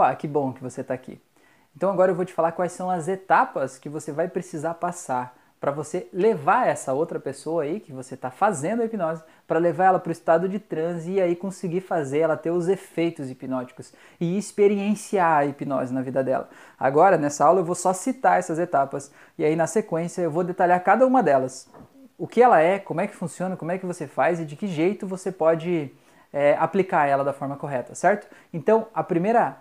[0.00, 1.20] Opa, que bom que você está aqui.
[1.76, 5.36] Então agora eu vou te falar quais são as etapas que você vai precisar passar
[5.60, 9.84] para você levar essa outra pessoa aí que você está fazendo a hipnose, para levar
[9.84, 13.92] ela para o estado de transe e aí conseguir fazer ela ter os efeitos hipnóticos
[14.18, 16.48] e experienciar a hipnose na vida dela.
[16.78, 20.42] Agora, nessa aula, eu vou só citar essas etapas e aí na sequência eu vou
[20.42, 21.68] detalhar cada uma delas.
[22.16, 24.56] O que ela é, como é que funciona, como é que você faz e de
[24.56, 25.92] que jeito você pode
[26.32, 28.26] é, aplicar ela da forma correta, certo?
[28.50, 29.58] Então, a primeira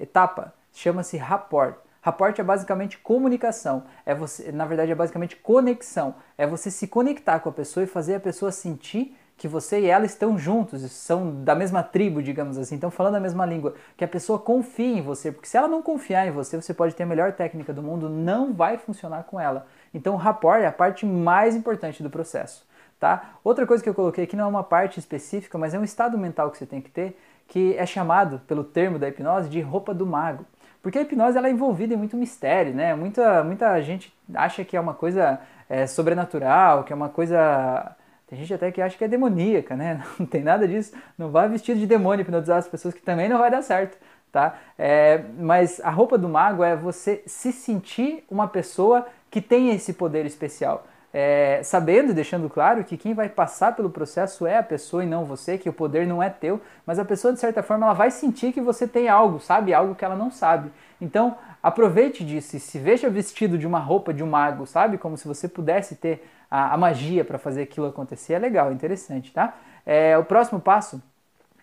[0.00, 1.76] etapa chama-se rapport.
[2.02, 7.40] Rapport é basicamente comunicação, é você, na verdade é basicamente conexão, é você se conectar
[7.40, 11.42] com a pessoa e fazer a pessoa sentir que você e ela estão juntos, são
[11.42, 15.02] da mesma tribo, digamos assim, estão falando a mesma língua, que a pessoa confie em
[15.02, 17.82] você, porque se ela não confiar em você, você pode ter a melhor técnica do
[17.82, 19.66] mundo, não vai funcionar com ela.
[19.94, 23.32] Então, o rapport é a parte mais importante do processo, tá?
[23.42, 26.18] Outra coisa que eu coloquei aqui não é uma parte específica, mas é um estado
[26.18, 27.18] mental que você tem que ter,
[27.50, 30.46] que é chamado pelo termo da hipnose de roupa do mago.
[30.80, 32.94] Porque a hipnose ela é envolvida em muito mistério, né?
[32.94, 37.96] Muita, muita gente acha que é uma coisa é, sobrenatural, que é uma coisa.
[38.28, 40.00] Tem gente até que acha que é demoníaca, né?
[40.16, 40.94] Não tem nada disso.
[41.18, 43.98] Não vai vestido de demônio hipnotizar as pessoas, que também não vai dar certo,
[44.30, 44.56] tá?
[44.78, 49.92] É, mas a roupa do mago é você se sentir uma pessoa que tem esse
[49.92, 54.62] poder especial é, sabendo e deixando claro que quem vai passar pelo processo é a
[54.62, 57.62] pessoa e não você, que o poder não é teu, mas a pessoa, de certa
[57.62, 59.74] forma, ela vai sentir que você tem algo, sabe?
[59.74, 60.70] Algo que ela não sabe.
[61.00, 64.98] Então, aproveite disso e se veja vestido de uma roupa de um mago, sabe?
[64.98, 68.34] Como se você pudesse ter a, a magia para fazer aquilo acontecer.
[68.34, 69.54] É legal, interessante, tá?
[69.84, 71.02] É, o próximo passo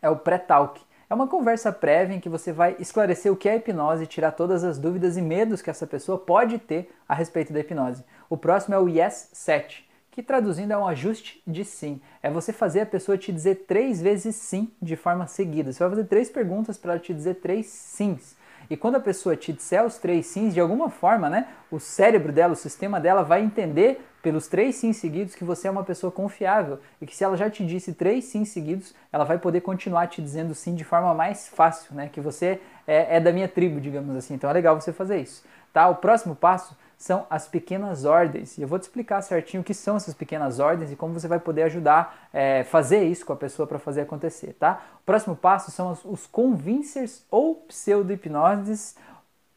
[0.01, 0.81] é o pré-talk.
[1.09, 4.31] É uma conversa prévia em que você vai esclarecer o que é hipnose e tirar
[4.31, 8.03] todas as dúvidas e medos que essa pessoa pode ter a respeito da hipnose.
[8.29, 12.01] O próximo é o Yes 7, que traduzindo é um ajuste de sim.
[12.21, 15.71] É você fazer a pessoa te dizer três vezes sim de forma seguida.
[15.71, 18.35] Você vai fazer três perguntas para ela te dizer três sims.
[18.69, 22.31] E quando a pessoa te disser os três sims, de alguma forma, né, o cérebro
[22.31, 26.11] dela, o sistema dela vai entender pelos três sims seguidos que você é uma pessoa
[26.11, 30.07] confiável e que se ela já te disse três sims seguidos, ela vai poder continuar
[30.07, 33.79] te dizendo sim de forma mais fácil, né, que você é, é da minha tribo,
[33.79, 34.33] digamos assim.
[34.33, 35.87] Então é legal você fazer isso, tá?
[35.87, 38.57] O próximo passo são as pequenas ordens.
[38.57, 41.27] E eu vou te explicar certinho o que são essas pequenas ordens e como você
[41.27, 44.81] vai poder ajudar a é, fazer isso com a pessoa para fazer acontecer, tá?
[45.01, 48.95] O próximo passo são os, os convincers ou pseudo-hipnoses.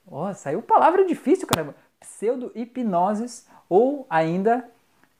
[0.06, 1.74] Oh, saiu palavra difícil, caramba!
[2.00, 4.68] Pseudo-hipnoses ou ainda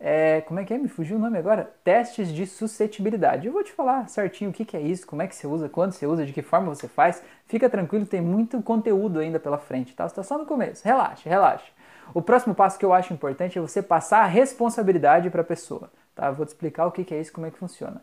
[0.03, 0.79] é, como é que é?
[0.79, 1.71] Me fugiu o nome agora?
[1.85, 3.47] Testes de suscetibilidade.
[3.47, 5.69] Eu vou te falar certinho o que, que é isso, como é que você usa,
[5.69, 7.23] quando você usa, de que forma você faz.
[7.47, 10.09] Fica tranquilo, tem muito conteúdo ainda pela frente, tá?
[10.09, 10.83] Você está só no começo.
[10.87, 11.67] Relaxa, relaxa.
[12.13, 15.91] O próximo passo que eu acho importante é você passar a responsabilidade para a pessoa.
[16.15, 16.31] Tá?
[16.31, 18.03] Vou te explicar o que é isso, como é que funciona.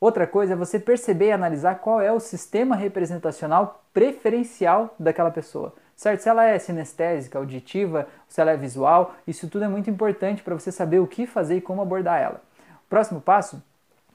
[0.00, 5.72] Outra coisa é você perceber e analisar qual é o sistema representacional preferencial daquela pessoa.
[5.94, 6.20] Certo?
[6.20, 10.54] Se ela é sinestésica, auditiva, se ela é visual, isso tudo é muito importante para
[10.54, 12.42] você saber o que fazer e como abordar ela.
[12.86, 13.62] O próximo passo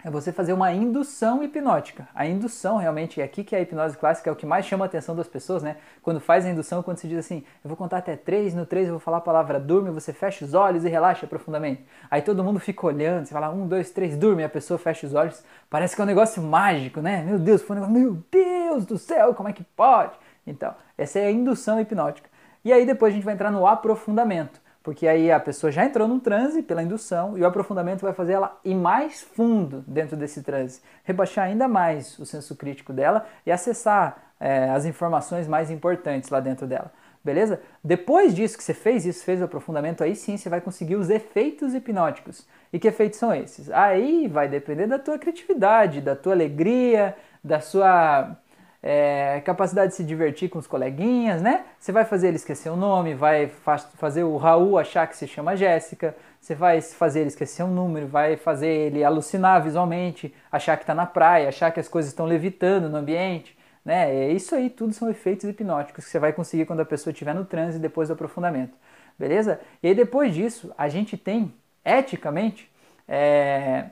[0.04, 2.08] é você fazer uma indução hipnótica.
[2.14, 4.86] A indução realmente é aqui que é a hipnose clássica é o que mais chama
[4.86, 5.78] a atenção das pessoas, né?
[6.04, 8.88] Quando faz a indução, quando se diz assim, eu vou contar até três, no três
[8.88, 11.84] eu vou falar a palavra durme, você fecha os olhos e relaxa profundamente.
[12.12, 15.08] Aí todo mundo fica olhando, você fala um, dois, três, durme, e a pessoa fecha
[15.08, 15.44] os olhos.
[15.70, 17.24] Parece que é um negócio mágico, né?
[17.24, 20.14] Meu Deus, foi um negócio, meu Deus do céu, como é que pode?
[20.46, 22.30] Então, essa é a indução hipnótica.
[22.64, 26.08] E aí depois a gente vai entrar no aprofundamento porque aí a pessoa já entrou
[26.08, 30.42] num transe pela indução e o aprofundamento vai fazer ela ir mais fundo dentro desse
[30.42, 36.30] transe, rebaixar ainda mais o senso crítico dela e acessar é, as informações mais importantes
[36.30, 36.90] lá dentro dela.
[37.22, 37.60] Beleza?
[37.84, 41.10] Depois disso que você fez isso, fez o aprofundamento, aí sim você vai conseguir os
[41.10, 42.48] efeitos hipnóticos.
[42.72, 43.70] E que efeitos são esses?
[43.70, 48.38] Aí vai depender da tua criatividade, da tua alegria, da sua
[48.82, 51.66] é, capacidade de se divertir com os coleguinhas, né?
[51.80, 53.48] Você vai fazer ele esquecer o nome, vai
[53.96, 58.08] fazer o Raul achar que se chama Jéssica, você vai fazer ele esquecer um número,
[58.08, 62.26] vai fazer ele alucinar visualmente, achar que está na praia, achar que as coisas estão
[62.26, 64.14] levitando no ambiente, né?
[64.14, 67.34] É isso aí, tudo são efeitos hipnóticos que você vai conseguir quando a pessoa estiver
[67.34, 68.78] no transe depois do aprofundamento,
[69.18, 69.60] beleza?
[69.82, 71.54] E aí depois disso, a gente tem,
[71.84, 72.72] eticamente,
[73.08, 73.86] é,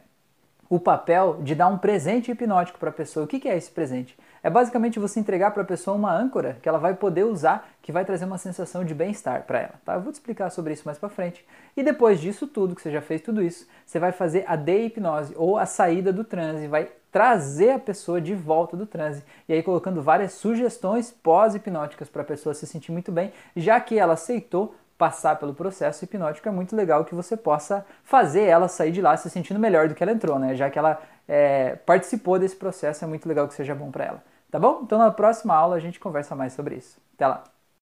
[0.70, 3.26] o papel de dar um presente hipnótico para a pessoa.
[3.26, 4.18] O que, que é esse presente?
[4.42, 7.92] É basicamente você entregar para a pessoa uma âncora que ela vai poder usar, que
[7.92, 9.74] vai trazer uma sensação de bem-estar para ela.
[9.84, 9.96] Tá?
[9.96, 11.44] Eu vou te explicar sobre isso mais para frente.
[11.76, 15.34] E depois disso tudo, que você já fez tudo isso, você vai fazer a de-hipnose
[15.36, 19.24] ou a saída do transe, vai trazer a pessoa de volta do transe.
[19.48, 23.98] E aí colocando várias sugestões pós-hipnóticas para a pessoa se sentir muito bem, já que
[23.98, 28.92] ela aceitou passar pelo processo hipnótico, é muito legal que você possa fazer ela sair
[28.92, 30.56] de lá se sentindo melhor do que ela entrou, né?
[30.56, 34.24] Já que ela é, participou desse processo, é muito legal que seja bom para ela.
[34.50, 34.82] Tá bom?
[34.84, 36.98] Então na próxima aula a gente conversa mais sobre isso.
[37.16, 37.55] Até lá!